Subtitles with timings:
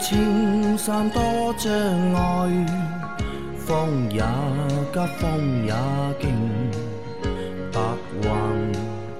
[0.00, 1.22] 青山多
[1.58, 1.70] 障
[2.14, 2.66] 碍，
[3.58, 4.22] 风也
[4.92, 5.74] 急，风也
[6.18, 6.30] 劲，
[7.70, 7.80] 白
[8.22, 8.72] 云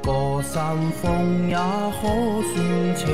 [0.02, 2.08] 过山峰也可
[2.54, 3.06] 算情。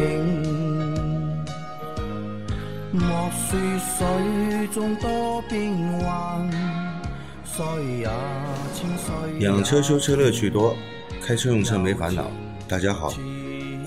[2.93, 6.49] 莫说水中多变幻，
[7.45, 7.65] 水
[7.99, 8.09] 也
[8.73, 10.77] 清水也养车修车乐趣多，
[11.21, 12.31] 开车用车没烦恼。
[12.69, 13.13] 大家好，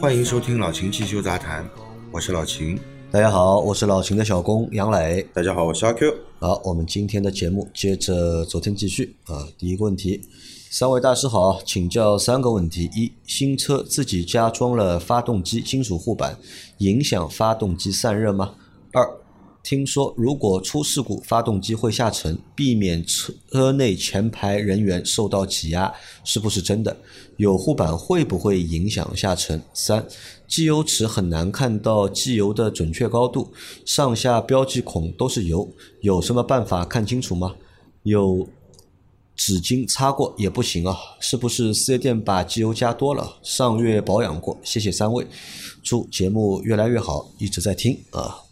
[0.02, 1.66] 欢迎收听老秦汽修杂谈，
[2.12, 2.77] 我是老秦。
[3.12, 5.27] 大家好，我是老秦的小工杨磊。
[5.34, 6.13] 大家好，我是阿 Q。
[6.38, 9.48] 好，我们今天的节目接着昨天继续啊。
[9.58, 10.22] 第一个问题，
[10.70, 16.38] 三位大师好，请教三个问题：一、新车自己加装了发动机金属护板，
[16.77, 18.54] 影响发动机散热吗？
[18.94, 19.04] 二、
[19.70, 25.93] 听说如果出事故，发动机会下沉，避免车内前排人员受到挤压，
[26.24, 26.98] 是不是真的？
[27.38, 29.62] 有护板会不会影响下沉？
[29.71, 30.04] 三、
[30.48, 33.54] 机油尺很难看到机油的准确高度，
[33.85, 35.71] 上下标记孔都是油，
[36.02, 37.55] 有什么办法看清楚吗？
[38.02, 38.49] 有
[39.36, 43.38] 纸巾擦过也不行啊，是不是四 S 店把机油加多了？
[43.43, 45.27] 上月保养过，谢谢三位，
[45.84, 48.49] 祝节目越来越好，一直在听啊。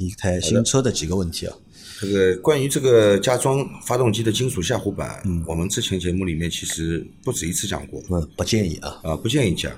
[0.00, 1.54] 一台新车的几个问题啊，
[2.00, 9.70] 这个关于这个加装发动机的金属下护板，嗯，我们之前节目里面其实不止一次讲过，嗯，不建议啊，啊，不建议加。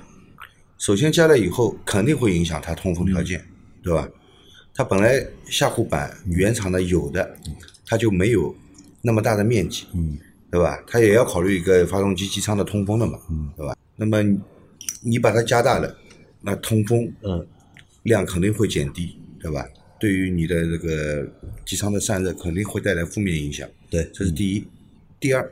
[0.79, 3.45] 首先加了以后，肯定会影响它通风条件，
[3.83, 4.09] 对吧？
[4.75, 7.37] 它本来下护板原厂的有的，
[7.85, 8.55] 它就没有
[9.01, 10.17] 那么大的面积，嗯，
[10.53, 10.81] 对吧？
[10.87, 13.77] 它也要考虑一个发动机机舱的通风的嘛，嗯，对吧？
[13.97, 14.23] 那么
[15.01, 15.93] 你把它加大了，
[16.41, 17.45] 那通风，嗯，
[18.05, 19.67] 量肯定会减低，对吧？
[20.03, 21.25] 对于你的这个
[21.65, 24.67] 机舱的散热肯定会带来负面影响，对，这是第一。
[25.21, 25.49] 第二，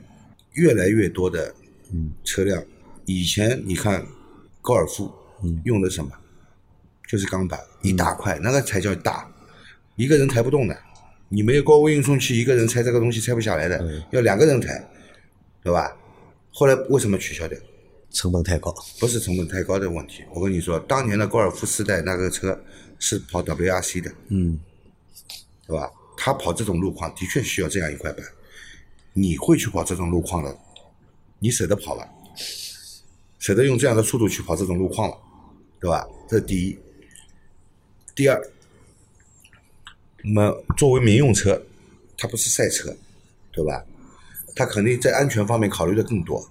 [0.55, 1.55] 越来越多的
[1.93, 2.61] 嗯车辆，
[3.05, 4.05] 以前你看
[4.61, 5.09] 高尔夫
[5.45, 6.11] 嗯用的什么，
[7.09, 9.33] 就是钢板一大块，那个才叫大，
[9.95, 10.77] 一个人抬不动的。
[11.29, 14.85] 你没有高危运送器，一个人拆这个东西拆不下来的，要两个人抬，
[15.63, 15.97] 对吧？
[16.51, 17.57] 后来为什么取消掉？
[18.11, 20.25] 成本太高，不是成本太高的问题。
[20.35, 22.61] 我跟你说，当年的高尔夫四代那个车
[23.01, 24.61] 是跑 WRC 的，嗯
[25.67, 25.91] 对吧？
[26.17, 28.25] 他跑这种路况的确需要这样一块板。
[29.13, 30.57] 你会去跑这种路况的，
[31.41, 32.09] 你舍得跑了，
[33.39, 35.19] 舍得用这样的速度去跑这种路况了，
[35.81, 36.07] 对吧？
[36.29, 36.79] 这是第一。
[38.15, 38.41] 第二，
[40.23, 41.61] 那么作为民用车，
[42.17, 42.95] 它不是赛车，
[43.51, 43.85] 对吧？
[44.55, 46.47] 它肯定在安全方面考虑的更多。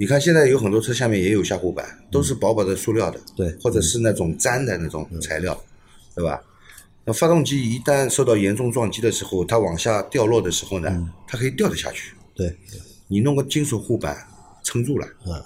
[0.00, 5.60] 你看现在有很多车下面也有下护板，都是薄薄的塑料的，对或者是那种粘的那种材料，
[6.14, 6.40] 对吧？
[7.04, 12.14] 那发动机一旦受到严重撞击的时候，它往下掉落的时候呢，它可以掉得下去。
[12.32, 12.56] 对，
[13.08, 14.16] 你弄个金属护板
[14.62, 15.42] 撑住了，嗯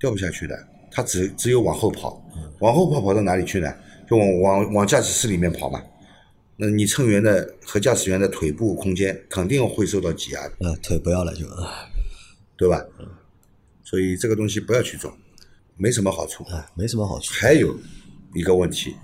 [0.00, 0.58] 掉不下去的，
[0.90, 2.20] 它只只有往后跑，
[2.58, 3.72] 往后跑跑到哪里去呢？
[4.10, 5.80] 就往往往驾驶室里面跑嘛。
[6.56, 11.86] 那你乘员的和驾驶员的腿部空间肯定会受到挤压的，嗯，腿不要了就啊，
[12.56, 12.84] 对吧？
[13.94, 15.16] 所以这个东西不要去装，
[15.76, 16.42] 没什么好处。
[16.46, 17.78] 啊，没什么好处，还有
[18.34, 18.96] 一个问题，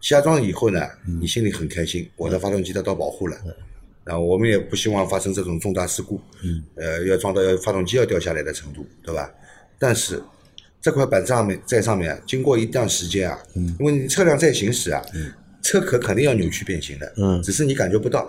[0.00, 0.80] 加装以后呢，
[1.20, 3.36] 你心里很开心，我的发动机得到保护了，
[4.02, 9.32] 然后我们也不希望发生这种重大事故，嗯呃，要撞到要发动机要掉下来的程度，对吧？
[9.78, 10.20] 但是
[10.80, 15.00] 这块板上面在上面啊，经过一段时间啊，因为你车辆在行驶啊，
[15.62, 18.28] 车壳肯定要扭曲变形的，嗯只是你感觉不到，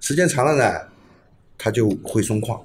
[0.00, 0.80] 时间长了呢，
[1.58, 2.58] 它就会松旷。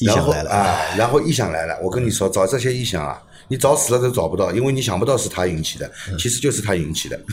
[0.00, 1.78] 然后啊，然后异响来了。
[1.82, 7.18] 我跟你说，找这些异响啊，你找死了都找不到，因为你想不到是它引起的，其实就是它引起的。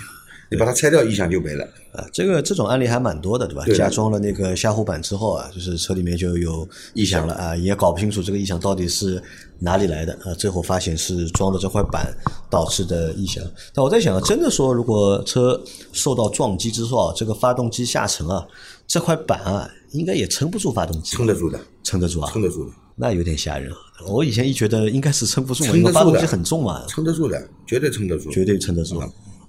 [0.51, 1.65] 你把它拆掉，异响就没了。
[1.91, 3.63] 啊，这个这种案例还蛮多的，对吧？
[3.65, 9.21] 对加装了那个下护板之后啊，就是车里面就有异响了啊，也搞不清楚这个异响到底是
[9.57, 12.13] 哪里来的啊，最后发现是装了这块板
[12.47, 13.43] 导致的异响。
[13.73, 15.59] 但我在想啊，真的说，如果车
[15.91, 18.45] 受到撞击之后啊，这个发动机下沉啊，
[18.87, 23.77] 这块板啊，应该也撑不住发动机，撑得住的，撑得住啊，撑得住的，那有点吓人啊。
[24.07, 28.29] 我以前一觉得应该是撑不住嘛，因为发动机撑得住的，很重嘛，撑得住的，绝对撑得住。
[28.31, 29.01] 绝对撑得住。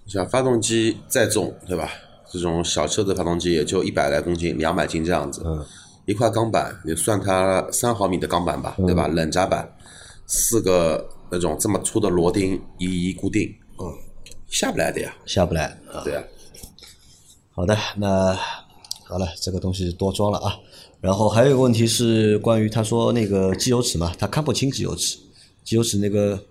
[0.07, 1.91] 像发动机再重，对吧？
[2.31, 5.43] 这种小车的发动机也就一百来公斤、两百斤这样子。
[5.45, 5.65] 嗯。
[6.07, 9.09] 一块钢板，你算它三毫米的钢板吧，对吧？
[9.09, 9.69] 冷轧板，
[10.27, 13.93] 四个那种这么粗的螺钉一一固定，嗯，
[14.49, 15.13] 下不来的呀。
[15.25, 16.05] 下不来啊。
[16.05, 16.23] 对啊，
[17.51, 18.39] 好的，那
[19.09, 20.59] 好了，这个东西多装了啊。
[21.01, 25.17] 然后还有一个问题是关于他说那个机油尺嘛，他看不清机油尺，
[25.63, 26.45] 机油尺那个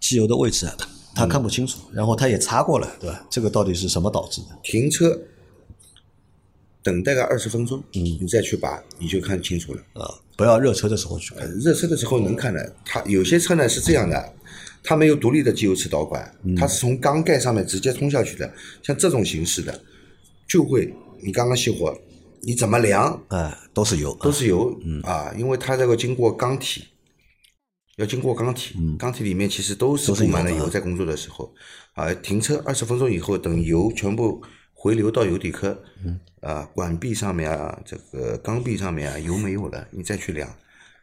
[0.00, 0.74] 机油的位置啊，
[1.14, 1.80] 他看不清楚。
[1.92, 3.26] 然后他也擦过了，对吧？
[3.28, 4.46] 这个到底是什么导致的？
[4.62, 5.18] 停车
[6.82, 9.82] 等待个二十分钟，嗯，你再去拔，你就看清楚了。
[9.92, 11.46] 啊，不要热车的时候去看。
[11.58, 14.32] 热车的时候能看的，它有些车呢是这样的，
[14.82, 18.50] 它没有独立的机油尺导管，它是从缸盖上面直接通下去的。
[18.82, 19.78] 像这种形式的，
[20.48, 21.96] 就会你刚刚熄火，
[22.42, 25.00] 你怎么量哎，都是油，都是油嗯。
[25.02, 26.84] 啊，因为它这个经过缸体，
[27.96, 31.54] 要经过缸体，缸体里面其实都是布满了油在工作的时候。
[31.94, 34.42] 啊，停车二十分钟以后，等油全部
[34.74, 35.82] 回流到油底壳，
[36.40, 40.54] 啊，管壁上面啊，这个缸壁上面啊，油没有了，你再去量，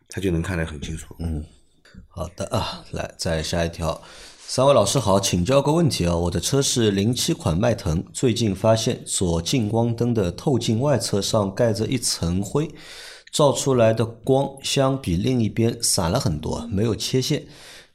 [0.07, 1.15] 它就能看得很清楚。
[1.17, 1.43] 嗯，
[2.07, 3.99] 好的啊，来再下一条。
[4.55, 12.69] 三位老师好，请教个问题啊，我的车是零七款迈腾，最近发现左近光灯的透镜外侧上盖着一层灰，
[13.31, 17.45] 照出来的光相比另一边散了很多，没有切线，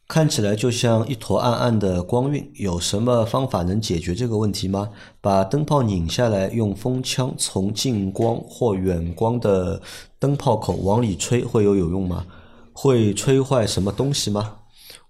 [0.09, 2.51] 看起来就像一坨暗暗的光晕。
[2.57, 4.89] 有什么方法能解决这个问题吗？
[5.21, 9.81] 把灯泡拧下来，用风枪从近光或远光的
[10.19, 12.27] 灯泡口往里吹，会有有用吗？
[12.73, 14.57] 会吹坏什么东西吗？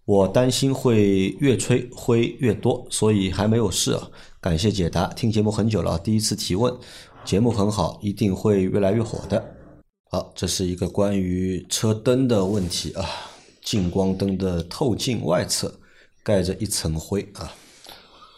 [0.08, 4.10] 我担心会越吹灰越多，所以还没有试啊。
[4.40, 6.74] 感谢解答，听节目很久了，第一次提问，
[7.26, 9.54] 节目很好，一定会越来越火的。
[10.10, 13.04] 好，这是一个关于车灯的问题啊，
[13.62, 15.78] 近光灯的透镜外侧
[16.22, 17.52] 盖着一层灰啊，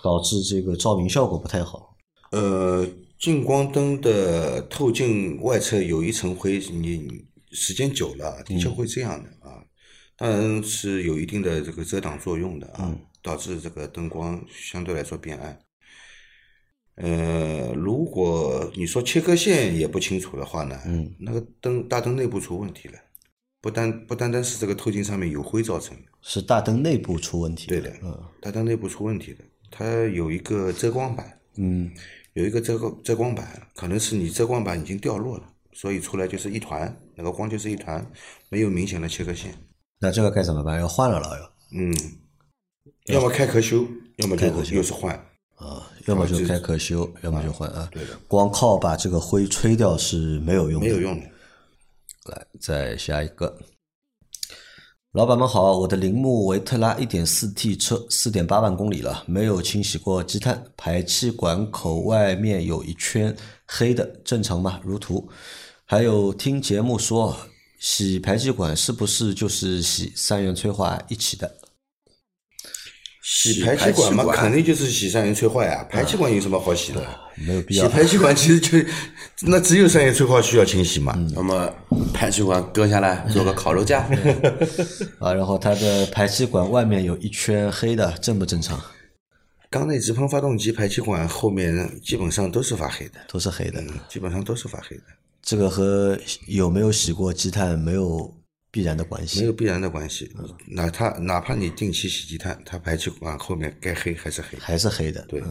[0.03, 1.97] 导致这个照明效果不太好。
[2.33, 2.85] 呃，
[3.17, 9.55] 近光灯的透镜外侧有一层灰，你时间久了的确会这样的啊。
[9.55, 9.70] 当
[10.29, 15.59] 然是有一定的这个遮挡作用的啊，导致这个灯光相对来说变暗。
[16.97, 22.99] 呃，如果你说切割线也不清楚的话呢，嗯，那个灯大灯内部出问题了，
[23.63, 27.69] 不单不单单是这个透镜上面有灰造成的，是大灯内部出问题。
[27.69, 31.91] 对的，嗯，大灯内部出问题的，它有一个遮光板，嗯，
[32.35, 38.05] 有一个遮光遮光板，可能是你遮光板已经掉落了，所以出来就是一团，那个光就是一团，
[38.51, 39.55] 没有明显的切割线。
[40.01, 40.81] 那这个该怎么办？
[40.81, 41.95] 要换了了要嗯，
[43.07, 43.87] 要么开壳修，
[44.17, 45.15] 要么就开壳修又是换。
[45.57, 47.87] 啊，要么就开壳修，要么就换啊。
[47.93, 50.89] 对的，光靠把这个灰吹掉是没有用的。
[50.89, 51.27] 没有用的。
[52.25, 53.59] 来，再下一个。
[55.13, 63.37] 老板们好，我的铃木维特拉 1.4T 车4.8万公里了，没有清洗过积碳，排气管口外面有一圈
[63.67, 64.81] 黑的，正常吗？
[64.83, 65.29] 如图。
[65.85, 67.37] 还有听节目说，
[67.81, 71.51] 洗排气管是不是就是洗三元催化一起的？
[73.23, 75.85] 洗排气管嘛，肯定就是洗三元催化呀。
[75.91, 77.07] 排气管有什么好洗的？
[77.37, 77.85] 没有必要。
[77.87, 78.79] 洗排气管其实就
[79.43, 81.15] 那只有三元催化需要清洗嘛。
[81.35, 81.73] 那么
[82.13, 84.01] 排气管割下来做个烤肉架，
[85.19, 88.79] 啊，然后它的排气管外面有一圈黑的，正不正常？
[89.71, 93.83] 缸内直喷发动机排气管后面基本上都是发黑的，都是黑的。
[94.09, 95.03] 基本上都是发黑的，
[95.43, 98.33] 这个和有没有洗过积碳没有
[98.71, 99.41] 必然的关系。
[99.41, 100.31] 没有必然的关系。
[100.69, 104.59] 哪怕哪怕你定期洗积碳，它排气管后面该黑还是黑。
[104.59, 105.25] 还是黑的。
[105.27, 105.43] 对，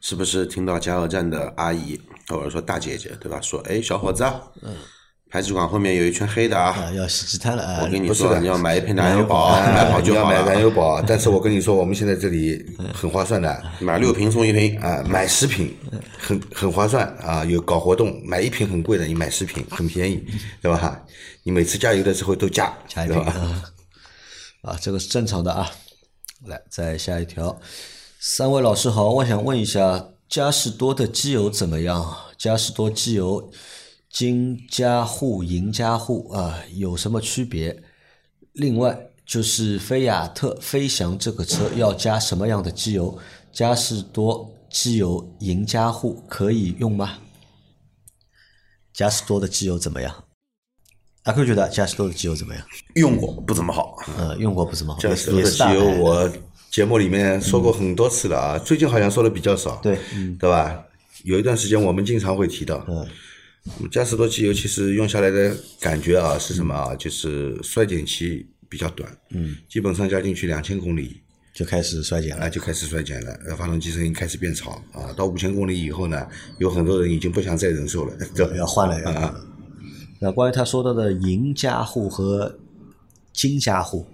[0.00, 3.40] 是不是听到加油站的阿姨或者说大姐姐对吧？
[3.40, 4.40] 说，哎，小伙子啊，
[5.32, 7.88] 排气管后面有一圈黑的啊，啊，要洗积碳了啊我！
[7.88, 10.52] 跟你不是的说，你要买一瓶燃油宝，买 好你要买就好了。
[10.52, 12.62] 燃油宝， 但是我跟你说，我们现在这里
[12.92, 15.74] 很划算的，买六瓶送一瓶，啊，买十瓶
[16.18, 20.22] 很很划算啊，有搞活动，买一瓶很贵的，你买十瓶很便宜，
[20.60, 21.02] 对吧？
[21.44, 23.08] 你每次加油的时候都加，加一？
[23.08, 23.72] 瓶啊，
[24.60, 25.66] 啊，这个是正常的啊。
[26.44, 27.58] 来，再下一条。
[28.20, 32.14] 三位老师好，我想问一下，嘉实多的机油怎么样？
[32.36, 33.50] 嘉实多机油
[34.12, 37.82] 金加护、银加护啊，有什么区别？
[38.52, 43.18] 另外就是菲亚特飞翔这个车要加什么样的机油？
[43.50, 47.18] 嘉实多机油银加护可以用吗？
[48.92, 50.24] 嘉实多的机油怎么样？
[51.22, 52.62] 阿 Q 觉得嘉实多的机油怎么样？
[52.96, 53.96] 用过不怎么好。
[54.18, 56.32] 呃，用过不怎么好，这也是也时候的机油我
[56.70, 59.98] 节目里面说过很多次了啊，最近好像说的比较少，对，
[60.38, 60.84] 对吧？
[61.24, 63.06] 有一段时间我们经常会提到，嗯，
[63.90, 66.94] 嘉实多机油其实用下来的感觉啊是什么啊？
[66.96, 71.20] 就是衰减期比较短，嗯，基本上加进去两千公里
[71.54, 72.48] 就开始衰减了啊。
[72.48, 75.12] 就开始衰减了，呃发动机声音开始变吵啊。
[75.16, 76.26] 到五千公里以后呢，
[76.58, 78.56] 有很多人已经不想再忍受了， 对？
[78.56, 79.10] 要换了要。
[79.10, 79.40] 啊，
[80.18, 82.58] 那关于他说到的银加护和
[83.32, 84.06] 金加护，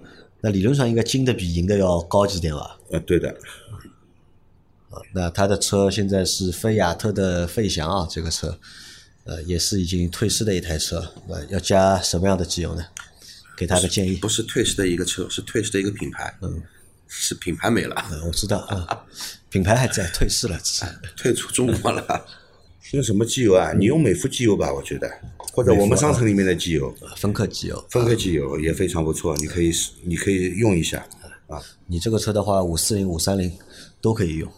[0.43, 2.79] 那理论上应该金的比银的要高级点吧？
[2.91, 3.31] 呃，对的，
[4.91, 8.59] 啊，那他的车现在是菲亚特的费翔啊，这个车，
[9.29, 12.83] 呃，也是已经退市的一台车，呃，要加什么样的机油呢？
[13.59, 14.17] 给他个建议。
[14.17, 16.35] 不是退市的一个车，是退市的一个品牌。
[16.41, 16.63] 嗯，
[17.07, 19.05] 是品牌没了，嗯我知道啊，
[19.51, 22.27] 品牌还在，退市了，只是 退出中国了。
[22.93, 23.75] 用什么机油啊？
[23.79, 25.11] 你用美孚机油吧，我觉得，
[25.53, 27.87] 或者我们商城里面的机油，芬克机油。
[27.91, 31.07] 芬克机油也非常不错，你可以试你可以用一下。
[31.49, 31.61] 啊。
[31.87, 33.53] 你这个车的话，五四零、五三零
[34.01, 34.51] 都可以用。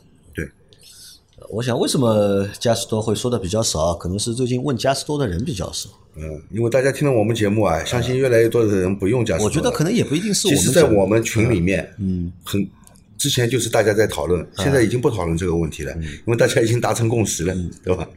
[1.49, 3.95] 我想为什么嘉实多会说的比较少？
[3.95, 5.89] 可能是最近问嘉实多的人比较少。
[6.17, 11.01] 嗯，因为大家听了我们节目啊，相信越来越多的人不用加速我觉得可能也不一定是我其实，在们讲的。
[11.01, 12.69] 我们群里面，嗯，很
[13.17, 17.55] 之前就是大家在讨论，现在已经不讨论这个问题了，因为大家已经达成共识了，
[17.85, 18.09] 对吧？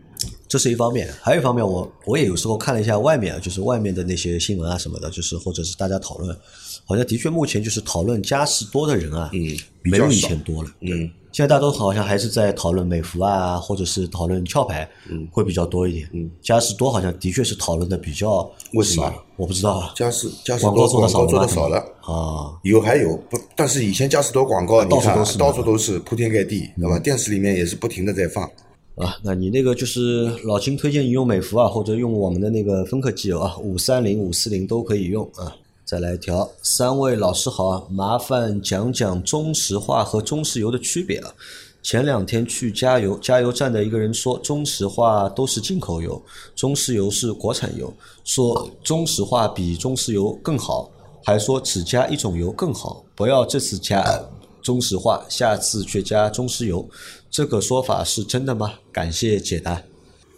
[0.54, 6.38] 这是一方面，还有一方面我，我也有时候看了一下外面啊，就是外面的那些新闻啊什么的，就是或者是大家讨论，
[6.86, 10.70] 好像的确目前就是讨论嘉实多的人啊，嗯没有以前多了。
[10.82, 16.08] 嗯，现在大家都好像还是在讨论美孚啊，或者是讨论壳牌，嗯会比较多一点。
[16.14, 19.12] 嗯，嘉实多好像的确是讨论的比较为什么？
[19.38, 19.92] 我不知道啊。
[19.96, 21.78] 嘉实嘉实广多告做的少广告做的少了。
[22.02, 27.00] 啊，有还有不，但是以前嘉实多广告，你看啊到处都是到处都是铺天盖地，对吧？
[27.00, 28.48] 电视里面也是不停的在放。
[28.96, 35.56] 啊，那你那个就是老金推荐你用美孚啊，或者用我们的那个芬克机油啊，五三零、五四零都可以用啊。
[35.84, 41.34] 再来一条，三位老师好啊，麻烦讲讲中石化和中石油的区别啊。
[41.82, 46.22] 前两天去加油，加油站的一个人说中石化都是进口油，
[46.56, 47.92] 中石油是国产油，
[48.24, 50.90] 说中石化比中石油更好，
[51.26, 54.24] 还说只加一种油更好，不要这次加
[54.62, 56.88] 中石化，下次却加中石油，
[57.34, 58.76] 这个说法是真的吗？
[58.92, 59.82] 感谢解答。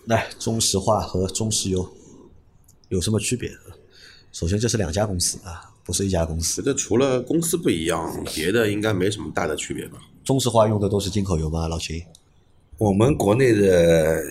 [0.05, 1.85] 来，中石化和中石油
[2.87, 3.51] 有什么区别？
[4.31, 6.61] 首先，这是两家公司啊，不是一家公司。
[6.61, 9.97] 觉得除了公司不一样，别的应该没什么大的区别吧？
[10.23, 11.67] 中石化用的都是进口油吗？
[11.67, 12.01] 老秦？
[12.77, 14.23] 我们国内的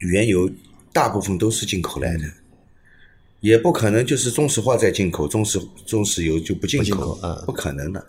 [0.00, 0.50] 原油
[0.92, 2.24] 大部分都是进口来的，
[3.40, 8.06] 也不可能就是中石化在进口，中石中石油就不进不进口，口嗯不可能的。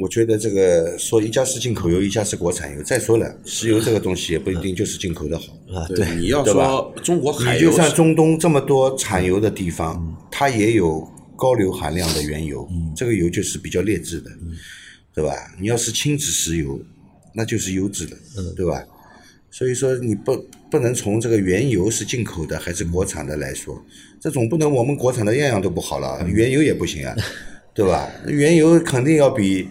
[0.00, 2.82] 我觉得这个说一家是进口油，一家是国产油。
[2.82, 5.44] 再说了，石油这个东西也不一定就是进口的好。
[5.72, 14.30] 啊，对，你要说中国海你就算中东这么多产油的地方，它也有高硫含量的原油，这个油就是比较劣质的，
[15.14, 15.32] 对吧？
[15.58, 16.78] 你要是轻质石油，
[17.34, 18.16] 那就是优质的，
[18.54, 18.84] 对吧？
[19.50, 20.36] 所以说你不
[20.70, 23.82] 不能从这个原油是进口的还是国产的来说，
[24.20, 27.16] 这总不能我们国产的样样都不好了，原油也不行啊，
[27.76, 28.10] 对吧？
[28.26, 29.68] 原油肯定要比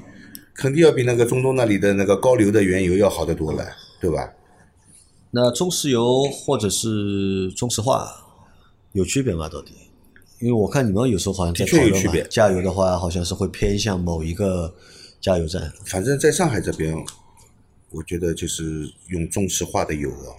[0.54, 3.66] 肯定要比那个中东那里的那个高硫的原油要好得多了，
[4.00, 4.32] 对吧？
[5.32, 8.08] 那中石油或者是中石化
[8.94, 9.50] 有区别吗？
[9.50, 9.74] 到底？
[10.40, 14.74] 因为我看你们有时候好像在讨论嘛有区别，加油的话好像是会偏向某一个
[15.20, 15.74] 加油站。
[15.86, 16.96] 反正在上海这边，
[17.90, 20.30] 我觉得就是用中石化的油啊，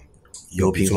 [0.51, 0.87] 油品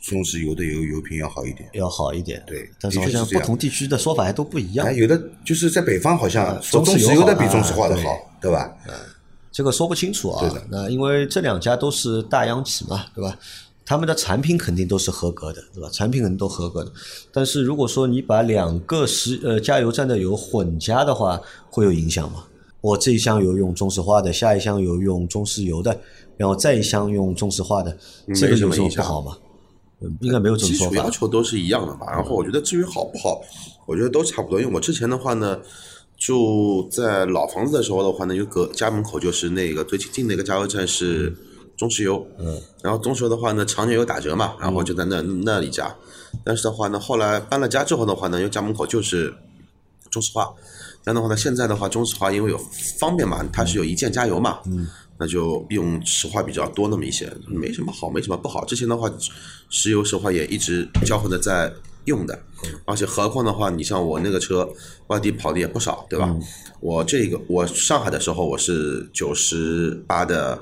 [0.00, 1.68] 中石油的油油品要好一点。
[1.74, 4.92] 要好一点，对但是好像不同地区的说法还都不一样哎，。
[4.92, 8.74] 有的就是在北方好像说中中石油的比中石化的啊好，对吧？
[8.88, 8.94] 嗯
[9.52, 10.40] 这个说不清楚啊。
[10.40, 13.36] 对的那因为这两家都是大央企嘛，对吧？
[13.84, 15.90] 他们的产品肯定都是合格的，对吧？
[15.92, 16.92] 产品肯定都合格的。
[17.32, 22.44] 但是如果说你把两个石呃加油站的油混加的话，会有影响吗？
[22.80, 25.98] 我这一箱油用中石化的，下一箱油用中石油的，
[26.36, 27.94] 然后再一箱用中石化的，
[28.34, 29.36] 这个有什么不好吗？
[30.00, 31.10] 嗯应该没有这种说法基础要。
[31.10, 32.06] 求都是一样的吧。
[32.10, 33.40] 然后我觉得至于好不好，
[33.86, 34.60] 我觉得都差不多。
[34.60, 35.58] 因为我之前的话呢，
[36.16, 41.34] 就在老房子的时候的话呢，就隔家门口就是那个最近那个加油站是
[41.76, 45.94] 中石油，嗯，然后中石油的话呢，常年有打折嘛，然后就在那那里加。
[46.44, 49.34] 但是的话呢，后来搬了家之后的话呢，因为家门口就是
[50.10, 50.48] 中石化，
[51.02, 52.58] 这样的话呢，现在的话中石化因为有
[52.98, 54.86] 方便嘛，它是有一键加油嘛，嗯，
[55.20, 58.64] 那就用石化比较多那么一些，没什么好，没什么不好。
[58.64, 59.12] 之前的话，
[59.68, 61.70] 石油石化也一直交换的在
[62.06, 62.42] 用的，
[62.86, 64.66] 而且何况的话，你像我那个车
[65.08, 66.34] 外地跑的也不少，对吧？
[66.80, 70.58] 我这个我上海的时候我是九十八的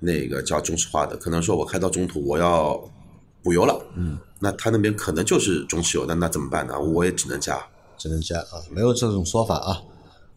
[0.00, 2.76] 那个叫中石化的，可能说我开到中途我要
[3.40, 6.76] 补油了，嗯，那他那边可能就是中石油的，那怎么办呢？
[6.78, 7.64] 我也只能加。
[7.96, 9.80] 只能加啊，没有这种说法啊。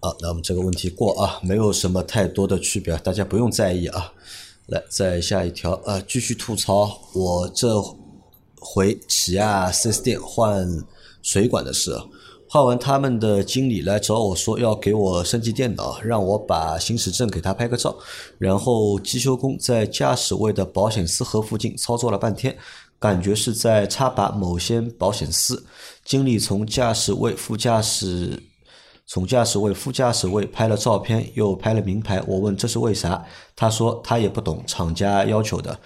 [0.05, 4.13] 好，那我们这个问题过啊，没有什么太多的区别，大家不用在意啊。
[4.67, 7.83] 来，再下一条啊，继续吐槽我这
[8.59, 10.63] 回起亚 4S 店换
[11.23, 11.99] 水管的事。
[12.47, 17.97] 换完，他们的经理来找我说要给我升级电脑，让我把行驶证给他拍个照。
[18.37, 22.55] 然后机修工在驾驶位的保险丝盒附近操作了半天，
[22.99, 25.65] 感觉是在插拔某些保险丝。
[26.03, 28.43] 经理从驾驶位、副驾驶、
[29.07, 32.21] 从驾驶位、副驾驶位拍了照片，又拍了名牌。
[32.27, 33.23] 我问这是为啥，
[33.55, 35.79] 他说他也不懂，厂家要求的。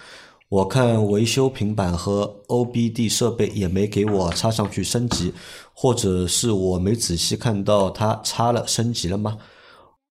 [0.48, 5.32] 我看维修平板和 OBD 设备也没给我插上去升级，
[5.72, 9.38] 或者是我没仔细看到它插了升级了吗？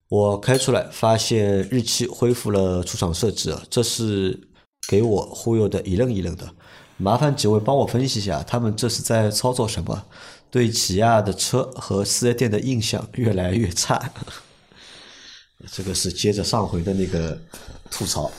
[0.08, 4.40] 我开出来发现日期恢复了出厂设置，这是
[4.88, 6.48] 给我忽悠的一愣一愣的。
[6.96, 10.04] 麻烦几位帮我分析一下，他们这是在操作什么？
[10.52, 14.12] 对起亚的车和四 S 店的印象越来越差。
[15.72, 17.38] 这个是接着上回的那个
[17.92, 18.32] 吐槽，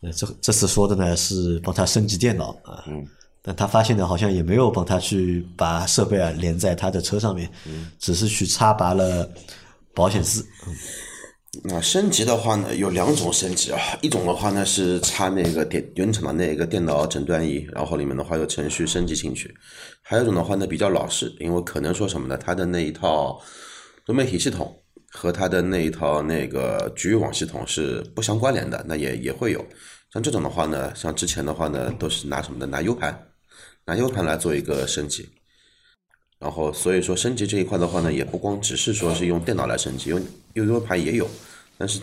[0.00, 2.84] 呃，这这次说的呢是帮他升级电脑啊，
[3.40, 7.48] 但他发现呢好像也没有帮他去把设备啊连在他的车上面，
[8.00, 9.30] 只是去插拔了
[9.94, 10.44] 保险丝，
[11.64, 19.48] 那升级的话呢，有两种升级啊，一种的话呢是插那个电原厂的那个电脑诊断仪，然后里面的话有程序升级进去；
[20.02, 23.40] 还有一种的话呢比较老式，因为可能说什么呢，它的那一套
[24.04, 24.78] 多媒体系统
[25.10, 29.64] 和它的那一套那个局域网系统是不相关联的，那也也会有。
[30.12, 32.66] 像这种的话呢，像之前的话呢，都是拿什么的？
[32.66, 33.26] 拿 U 盘，
[33.86, 35.26] 拿 U 盘来做一个升级。
[36.38, 41.28] 然后所以说升级这一块的话呢，也不光只是说是用电脑来升级，用用 U 盘也有。
[41.76, 42.00] 但是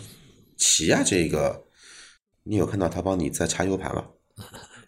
[0.56, 1.64] 起亚这个，
[2.42, 4.04] 你有看到他帮你在插 U 盘吗？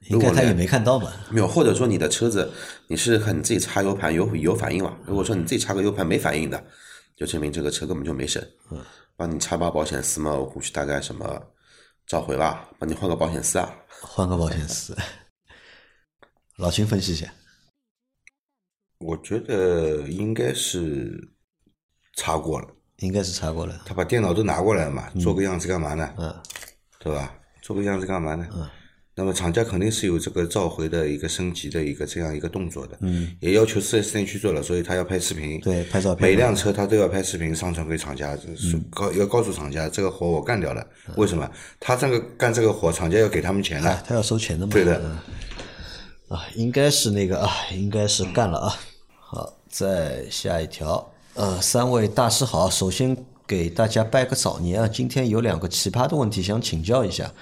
[0.08, 1.12] 应该他也没看到吧？
[1.30, 2.50] 没有，或者说你的车子
[2.86, 4.96] 你试试看你自己插 U 盘有有反应了。
[5.04, 6.62] 如果说你自己插个 U 盘没反应的，
[7.16, 8.46] 就证明这个车根本就没审。
[8.70, 8.84] 嗯，
[9.16, 11.42] 帮你插把保险丝嘛，我估计大概什么
[12.06, 13.74] 召回吧，帮你换个保险丝啊。
[14.00, 14.96] 换个保险丝，
[16.56, 17.26] 老秦分析一下。
[18.98, 21.28] 我觉得应该是
[22.16, 22.66] 查过了，
[22.98, 23.82] 应该是查过了。
[23.84, 26.12] 他把电脑都拿过来嘛，做个样子干嘛呢？
[26.18, 26.34] 嗯，
[26.98, 27.34] 对吧？
[27.62, 28.46] 做个样子干嘛呢？
[28.54, 28.68] 嗯。
[29.14, 40.86] 那么厂家肯定是有这个召回的一个升级的一个这样一个动作的，嗯，也要求四 S 店去做了，所以他要拍视频，对，拍照片，每辆车他都要拍视频上传给厂家，是告要告诉厂家这个活我干掉了，
[41.16, 41.50] 为什么？
[41.80, 45.02] 他这个干这个活，厂家要给他们钱的，他要收钱的嘛，对的，
[46.28, 48.74] 啊，应该是那个啊，应该是干了啊。
[49.18, 53.16] 好，再下一条，呃，三位大师好，首先
[53.46, 57.32] 给大家拜个早年啊，今天有两个奇葩的问题想请教一下。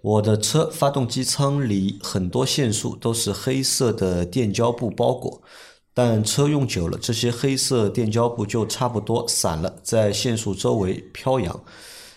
[0.00, 5.42] 我的车发动机舱里很多线束都是黑色的电胶布包裹，
[5.92, 11.60] 但车用久了，这些黑色电胶布就差不多散了，在线束周围飘扬。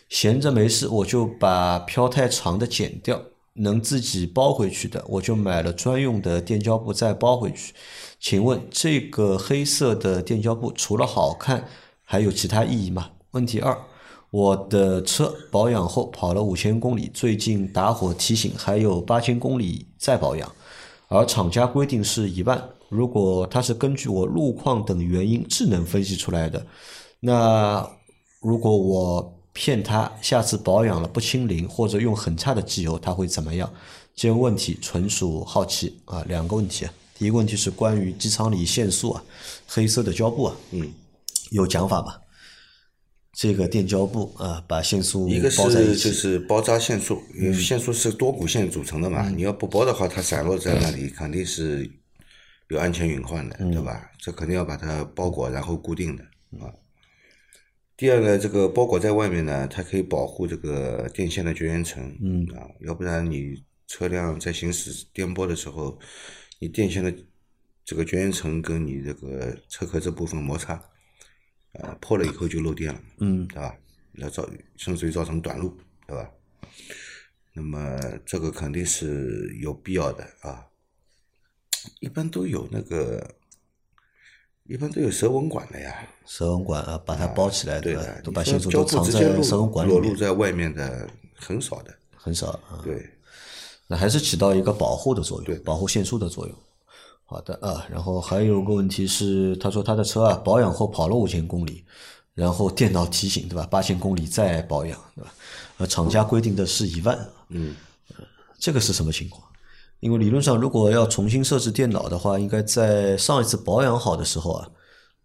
[0.09, 3.19] 闲着没事，我就把飘太长的剪掉，
[3.53, 7.73] 能自己包回去的，我就买了专用的电胶布再包回去。
[8.19, 11.65] 请问这个黑色的电胶布除了好看，
[12.03, 13.09] 还有其他意义吗？
[13.31, 13.77] 问题二。
[14.29, 20.49] 我的车保养后跑了五千公里，最近打火提醒还有八千公里再保养，
[21.09, 22.69] 而厂家规定是一万。
[22.87, 26.65] 如果它是根据我路况等原因智能分析出来的，
[27.19, 27.85] 那
[28.39, 33.71] 如果我骗他下次保养了不清零或者用很差的机油，他会怎么样？
[34.15, 36.23] 这个问题纯属好奇啊。
[36.27, 36.87] 两个问题，
[37.17, 39.23] 第一个问题是关于机舱里线束啊，
[39.67, 40.91] 黑色的胶布啊，嗯，
[41.51, 42.15] 有讲法吗？
[43.33, 51.89] 这个电胶布啊，把线束一个是就是包扎线束，因为线束是多股线组成的嘛，你要不包的话，它散落在那里肯定是
[52.67, 54.11] 有安全隐患的，对吧？
[54.19, 56.23] 这肯定要把它包裹然后固定的
[56.59, 56.67] 啊。
[58.01, 65.99] 第二个，这个包裹在外面呢，它可以保护这个电线的绝缘层，嗯啊，要不然你车辆在行驶颠簸的时候，
[66.57, 67.13] 你电线的
[67.85, 70.73] 这个绝缘层跟你这个车壳这部分摩擦。
[71.73, 73.77] 啊，破了以后就漏电了，嗯，对吧？
[74.13, 76.27] 要造甚至于造成短路，对吧？
[77.53, 80.65] 那么这个肯定是有必要的啊。
[81.99, 83.35] 一般都有那个，
[84.71, 85.93] 一般都有蛇纹管的呀。
[86.25, 87.81] 蛇纹管啊，把它包起来？
[87.81, 92.79] 的，都把线束都藏在蛇纹管里面，裸露在外面的很少的，很少啊。
[92.83, 93.09] 对。
[93.87, 96.55] 那还是起到一个保护的作用，对保护线束的作用。
[97.25, 101.83] 好的啊，然后还有个问题是，他说他的车啊保养后跑了五千公里，
[102.33, 103.67] 然后电脑提醒对吧？
[103.69, 105.33] 八千公里再保养对吧？
[105.79, 107.75] 呃，厂家规定的是一万，嗯，
[108.57, 109.43] 这个是什么情况？
[110.01, 114.67] 因为理论上如果要重新设置电脑的话，应该在上一次保养好的时候啊，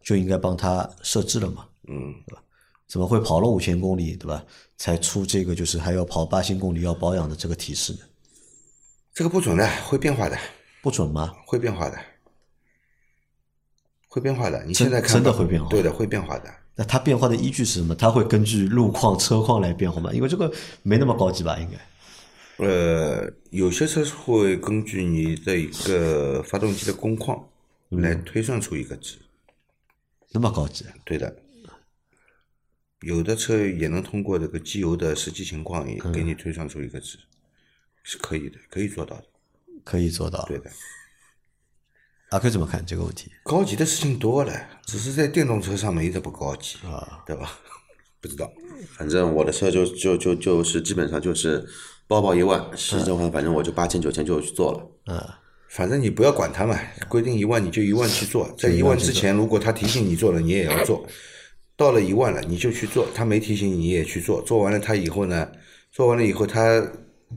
[0.04, 2.42] 就应该帮他设置了嘛，嗯，对吧
[2.86, 4.44] 怎么会跑了五千公里对吧？
[4.78, 8.00] 才出这个就是还要跑八千公里要保养的这个提示呢？
[9.12, 10.38] 这个不准的，会变化的，
[10.82, 11.34] 不准吗？
[11.46, 11.98] 会变化的，
[14.08, 14.62] 会变化的。
[14.64, 16.52] 你现在看吧真的会变化对的，会变化的。
[16.74, 17.94] 那它变化的依据是什么？
[17.94, 20.12] 它会根据路况、车况来变化吗？
[20.12, 21.58] 因为这个没那么高级吧？
[21.58, 21.78] 应该
[22.58, 27.48] 呃，有些车会根据你的一个发动机的工况
[27.90, 29.18] 来推算出一个值，
[30.32, 30.84] 那么高级？
[31.04, 31.42] 对的。
[33.02, 37.18] 有的车也能通过这个机油的实际情况，也给你推算出一个值，
[38.02, 39.24] 是可以的，可以做到的。
[39.84, 40.44] 可以做到。
[40.46, 40.70] 对的，
[42.30, 43.30] 阿 Q 怎么看这个问题？
[43.44, 47.60] 高级的事情多了，只是在电动车上没这么高级啊，对吧？
[48.18, 48.50] 不知道，
[48.96, 51.64] 反正我的车就就就就是基本上就是
[52.08, 55.14] 包包一万，实际的话反正我就八千九千就去做了。
[55.14, 55.28] 嗯，
[55.68, 61.04] 反正你不要管他嘛，规定一万你就一万去做，在一万之前，如果他提醒你做了，你也要做。
[61.76, 65.46] 到了一万了，你就去做，他没提醒你也去做，做完了他以后呢，
[65.92, 66.80] 做完了以后他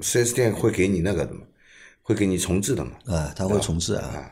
[0.01, 1.41] 四 S 店会给你那个的嘛，
[2.01, 4.31] 会给你重置的嘛，啊，他会重置啊。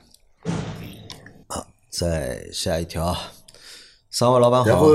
[1.48, 3.14] 啊，再下一条
[4.18, 4.68] 啊，三位老板好。
[4.68, 4.88] 然后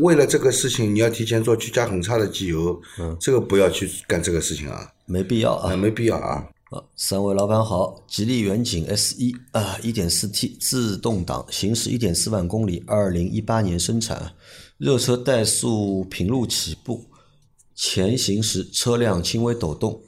[0.00, 5.76] 为了这个事情，你要提前做去加很差的机油，嗯这个不要去干这个事情啊，没必要啊啊，。
[5.76, 6.46] 没必要啊。
[6.68, 14.32] 好，三位老板好，吉利远景 S 一啊，一点四 T 自动挡，行驶一点四万公里，二零一八年生产，
[14.76, 17.04] 热车怠速平路起步，
[17.74, 20.00] 前行时车辆轻微抖动，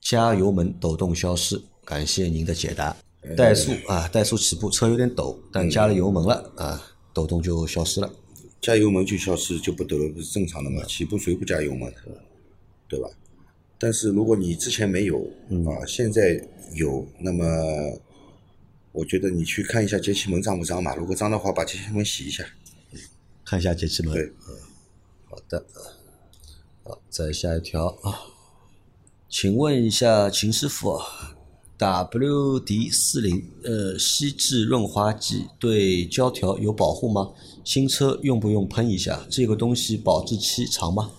[0.00, 2.96] 加油门抖动消失，感谢您的解答。
[3.36, 6.82] 怠速啊，怠速起步，车有点抖，但加了油门了啊，
[7.14, 8.12] 抖动就消失了。
[8.60, 10.82] 加油门就消失就不抖了，不是正常的嘛？
[10.84, 11.90] 起步谁不加油门，
[12.88, 13.08] 对吧？
[13.78, 15.18] 但是如果你之前没有
[15.66, 17.44] 啊，现在有，那么
[18.92, 20.94] 我觉得你去看一下节气门脏不脏嘛？
[20.94, 22.44] 如果脏的话，把节气门洗一下。
[23.44, 24.14] 看一下节气门。
[24.14, 24.32] 对，
[25.26, 25.66] 好的，
[26.82, 28.32] 好，再下一条啊，
[29.28, 31.33] 请问一下秦师傅啊
[31.78, 37.32] ，WD 四零呃锡制润滑剂对胶条有保护吗？
[37.64, 39.26] 新车用不用喷一下？
[39.30, 41.10] 这个东西保质期长吗？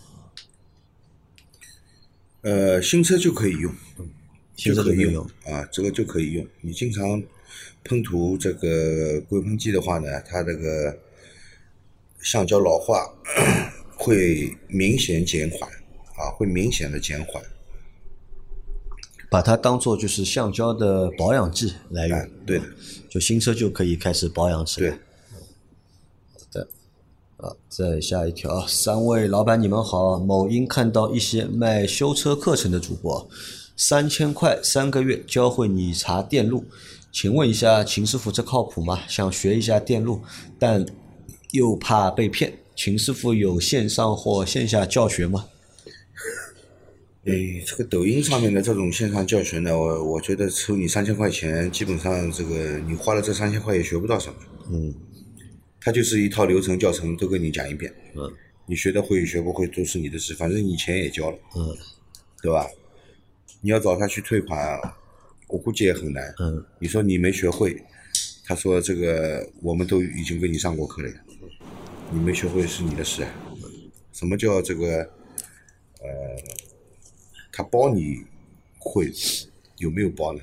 [2.42, 3.74] 呃，新车就可以用，
[4.56, 6.48] 新车就可以用可以用啊，这个就可以用。
[6.62, 7.22] 你经常
[7.84, 10.98] 喷涂这个硅喷剂的话呢，它这个
[12.22, 13.12] 橡胶老化
[13.98, 15.70] 会明显减缓
[16.18, 17.44] 啊，会明显的减缓。
[19.30, 22.66] 把它当做就是橡胶的保养剂来用，哎，对的，
[23.10, 24.90] 就新车就可以开始保养起来。
[24.90, 25.00] 对。
[27.38, 30.18] 啊，再下一条，三位老板你们好。
[30.18, 33.28] 某音看到一些卖修车课程的主播，
[33.76, 36.64] 三千块三个月教会你查电路，
[37.12, 39.02] 请问一下秦师傅这靠谱吗？
[39.10, 40.22] 想学一下电路，
[40.58, 40.86] 但
[41.52, 45.46] 又怕被骗，秦师傅有线上或线下教学吗？
[47.26, 47.34] 哎，
[47.66, 54.36] 这个抖音上面的这种线上教学呢，我我觉得收你三千块钱，基本上这个你花了这三千块也学不到什么。
[54.70, 54.94] 嗯，
[55.82, 57.92] 它就是一套流程教程都跟你讲一遍。
[58.16, 58.32] 嗯，
[58.68, 61.38] 你学得会学不会都是你的事，反正你钱也交了。
[61.56, 61.76] 嗯，
[62.44, 62.68] 对吧？
[63.62, 64.80] 你要找他去退款，
[65.48, 66.32] 我估计也很难。
[66.40, 67.76] 嗯，你说你没学会，
[68.46, 71.16] 他说这个我们都已经为你上过课了呀，
[72.12, 73.30] 你没学会是你的事啊。
[74.14, 75.10] 什么叫这个？
[76.02, 76.10] 呃，
[77.56, 78.18] 他包你
[78.78, 79.10] 会
[79.78, 80.42] 有没有包呢？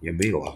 [0.00, 0.54] 也没有啊。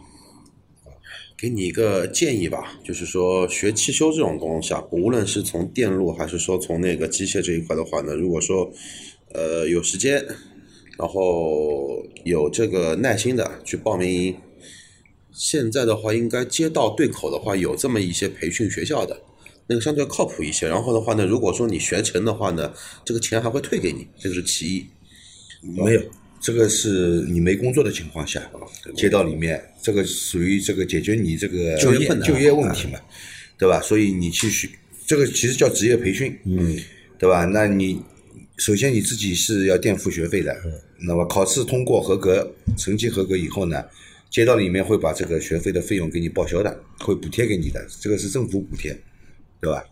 [1.36, 8.70] 给你一个建议吧，就是说学汽修这种东西啊，无论是从电路还是说从那个机械这一块的话呢，如果说
[9.32, 10.24] 呃有时间，
[10.96, 14.36] 然后有这个耐心的去报名，
[15.32, 19.20] 现在的话应该街道对口的话有这么一些培训学校的，
[19.66, 20.68] 那个相对靠谱一些。
[20.68, 22.72] 然后的话呢，如果说你学成的话呢，
[23.04, 24.86] 这个钱还会退给你，这个是其一。
[25.62, 26.03] 没有，
[26.40, 28.42] 这个是你没工作的情况下，
[28.96, 32.99] 街道里面这个属于这个解决你这个就业就业问题嘛，
[33.59, 33.81] 对吧？
[33.81, 34.68] 所以你去学
[35.07, 36.79] 这个其实叫职业培训，嗯，
[37.18, 37.44] 对吧？
[37.44, 38.01] 那你
[38.57, 40.57] 首先你自己是要垫付学费的，
[40.99, 43.85] 那么考试通过合格，成绩合格以后呢，
[44.31, 48.96] 街道里面会把这个学费的费用给你报销的，会补贴给你的，这个是政府补贴，
[49.61, 49.85] 对吧？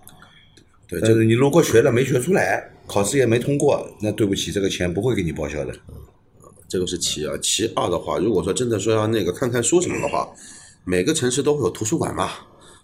[0.89, 5.75] 对，就是你如果学了没学出来，考试也没通过，那对不起，这个钱不会给你报销的。
[6.67, 10.29] 这个是其二，其二的话，如果说真的说要那个看看书什么的话，
[10.85, 12.31] 每个城市都会有图书馆嘛，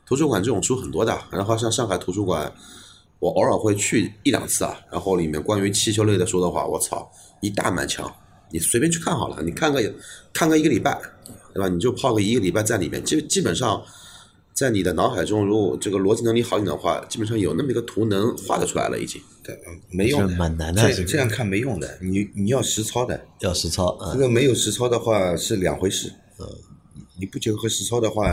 [0.06, 1.18] 图书馆这种书很多的。
[1.30, 2.52] 然后像上海图书馆，
[3.18, 4.78] 我偶尔会去一两次啊。
[4.92, 8.10] 然后里面关于汽修类的书的话，我操，一大满墙，
[8.50, 9.82] 你随便去看好了，你看个
[10.32, 10.98] 看个一个礼拜，
[11.54, 11.68] 对吧？
[11.68, 13.82] 你就泡个一个礼拜在里面，基基本上
[14.54, 19.20] 在你的脑海中，如果这个逻辑能力好一点的话，基本上有那么一个图能画得出来了，已经。
[19.42, 19.58] 对，
[19.90, 24.18] 没用的，蛮难的这样看没用的，你你要实操的，要实操啊这。
[24.18, 26.10] 个没有实操的话是两回事。
[26.38, 26.46] 嗯，
[27.18, 28.32] 你不结合实操的话，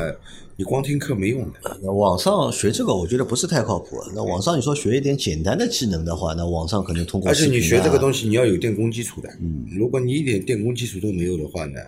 [0.55, 1.77] 你光听课没用的。
[1.81, 3.97] 那网上学这个，我觉得不是太靠谱。
[4.15, 9.29] 那网上你说学一点简单的技能的话，那网上可能通过而且你学这个东西，你要有电工基础的。
[9.41, 11.81] 嗯，如果你一点电工基础都没有的话呢，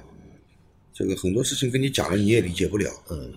[0.92, 2.90] 这个很多事情跟你讲了你也理解不了。
[3.10, 3.32] 嗯，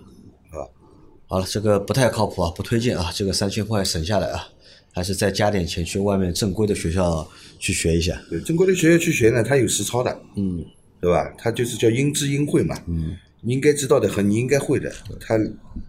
[1.27, 3.11] 好了，这个不太靠谱啊，不推荐啊。
[3.13, 4.47] 这个三千块省下来啊，
[4.93, 8.19] 还是再加点钱去外面正规的学校去学一下。
[8.29, 10.21] 对，正规的学校去学呢，它有实操的。
[10.35, 10.65] 嗯，
[11.01, 11.33] 对吧？
[11.37, 12.81] 它就是叫应知应会嘛。
[12.87, 15.37] 嗯，你应该知道的和你应该会的，它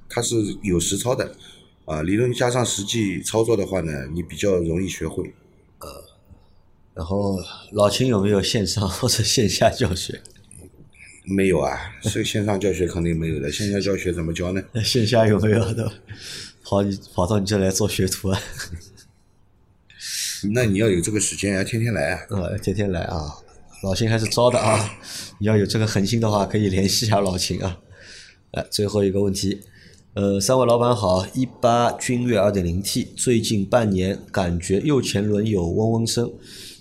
[0.09, 1.33] 它是有实操的。
[1.85, 5.25] 啊，理论加上实际操作的话呢，你比较容易学会。
[5.79, 5.89] 呃
[6.95, 7.39] 然后
[7.71, 10.21] 老秦有没有线上或者线下教学？
[11.29, 14.63] 没有啊，这个线上教学肯定没有的，线下教学怎么教呢？
[14.73, 15.93] 那 线下有没有的？
[16.65, 18.41] 跑你跑到你这来做学徒啊？
[20.55, 22.21] 那你要有这个时间，要天天来啊。
[22.31, 23.35] 呃，天天来啊，
[23.83, 24.99] 老秦还是招的啊。
[25.39, 27.79] 你要有这个恒心的话，可以联系一下老秦啊。
[28.53, 29.61] 来，最后一个问题，
[30.15, 36.33] 呃，三位老板好，一八君越二点零 T，最近半年感觉右前轮有嗡嗡声，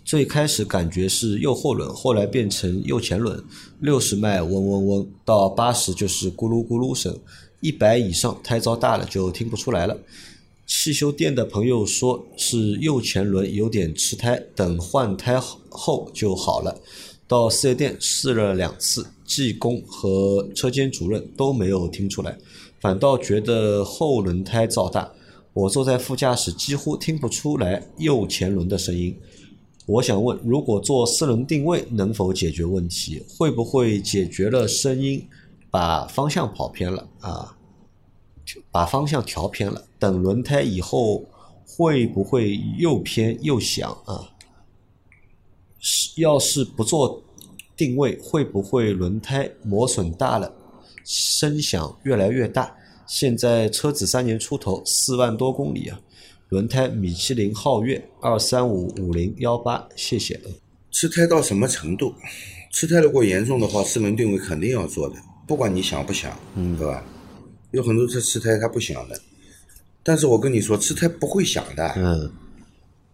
[0.08, 3.43] 最开始感觉是右后轮，后来变成右前轮，
[3.82, 7.13] 六十迈嗡嗡嗡，到八十就是咕噜咕噜声，
[7.60, 9.98] 一百以上胎噪大了就听不出来了。
[10.65, 15.38] 汽修店的朋友说是右前轮有点吃胎，等换胎
[15.70, 16.80] 后就好了。
[17.28, 22.38] 到四 S 店试了两次，技工和车间主任都没有听出来，
[22.80, 25.12] 反倒觉得后轮胎噪大。
[25.52, 29.13] 我坐在副驾驶，几乎听不出来右前轮的声音。
[29.88, 33.23] 我想问，如果做四轮定位能否解决问题？
[33.30, 35.26] 会不会解决了声音，
[35.71, 37.58] 把方向跑偏了啊？
[38.69, 41.23] 把方向调偏了，等轮胎以后
[41.65, 44.28] 会不会又偏又响啊？
[45.80, 47.23] 是要是不做
[47.78, 50.54] 定位，会不会轮胎磨损大了，
[51.06, 52.76] 声响越来越大？
[53.06, 55.97] 现在车子三年出头，四万多公里啊，
[56.49, 60.39] 轮胎米其林皓月二三五五零幺八，谢谢。
[60.89, 62.13] 吃胎到什么程度？
[62.71, 67.03] 吃胎如果严重的话，四轮定位肯定要做的，不管你想不想，嗯，对吧？
[67.71, 69.21] 有很多车吃胎它不响的，
[70.01, 71.86] 但是我跟你说，吃胎不会响的。
[71.97, 72.31] 嗯，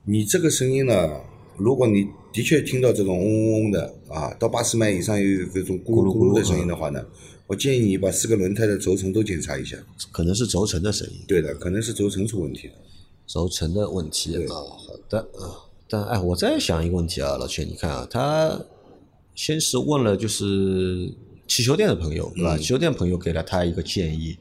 [0.05, 1.21] 你这个声音呢，
[1.57, 7.03] 如果你的确听到这种嗡嗡嗡的啊，到八十迈以上有这种咕噜咕噜的声音的话呢，
[7.47, 9.75] 我建议你把四个轮胎的轴承都检查一下。
[10.11, 12.73] 可能是轴承的声音，对的，可能是轴承出问题了。
[13.25, 14.53] 轴承的问题啊。
[14.53, 14.77] 好
[15.09, 18.59] 的啊，但哎，我再想一个问题啊，老钱，你看啊，他
[19.35, 21.11] 先是问了就是
[21.47, 22.57] 汽修店的朋友，对吧？
[22.57, 24.37] 汽修店朋友给了他一个建议，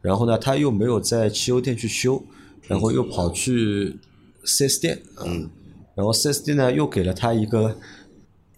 [0.00, 2.22] 然后呢，他又没有在汽修店去修，
[2.66, 3.98] 然后又跑去
[4.44, 5.48] 四 S 店，嗯，
[5.94, 7.76] 然后四 S 店呢又给了他一个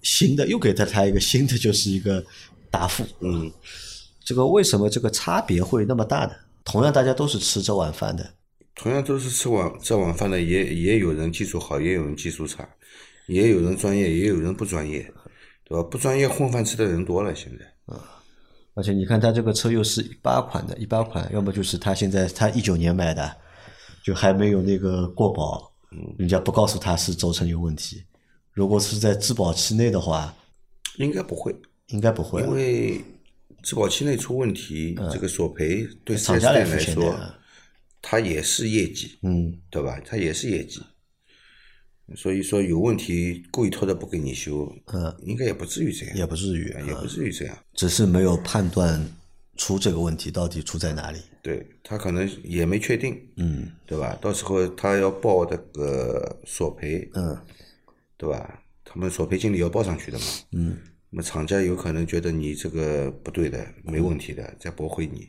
[0.02, 2.24] 新的，又给了他一个新的，就是一个
[2.70, 3.50] 答复，嗯，
[4.24, 6.32] 这个为什么这个差别会那么大呢？
[6.64, 8.34] 同样大家都是吃这碗饭的，
[8.74, 12.68] 同样都是吃碗这碗饭的，也也有人技术好，也有人技术差，
[13.26, 15.02] 也有人专业，也有人不专业，
[15.64, 15.82] 对吧？
[15.90, 17.94] 不专业混饭吃的人多了，现在。
[18.74, 23.36] 而且你看他这个车又是一八款的，一八款，要么就是他现在他一九年买的，
[24.02, 25.70] 就还没有那个过保，
[26.16, 28.02] 人家不告诉他是轴承有问题。
[28.52, 30.34] 如果是在质保期内的话，
[30.96, 31.54] 应该不会，
[31.88, 33.04] 应该不会因，为
[33.62, 37.14] 质保期内出问题，这个索赔对四厂家来说，
[38.02, 39.98] 它也是业绩，嗯，对吧？
[40.04, 40.82] 它也是业绩，
[42.16, 47.56] 所以说有问题故意拖着不给你修，嗯，应该也不至于这样，也不至于，也不至于这样。
[47.74, 49.08] 只是没有判断
[49.56, 51.20] 出这个问题到底出在哪里。
[51.42, 54.18] 对他可能也没确定，嗯对吧？
[54.20, 57.38] 到时候他要报这个索赔，嗯
[58.16, 58.62] 对吧？
[58.84, 60.76] 他们索赔经理要报上去的嘛，嗯，
[61.08, 65.28] 那么厂家有可能觉得你这个不对的，没问题的，再驳回你。